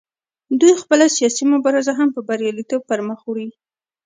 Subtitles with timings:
[0.59, 3.47] دوی خپله سیاسي مبارزه هم په بریالیتوب پر مخ وړي